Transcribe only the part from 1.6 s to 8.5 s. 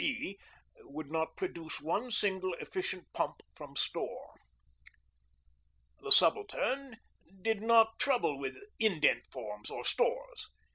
one single efficient pump from store. The Subaltern did not trouble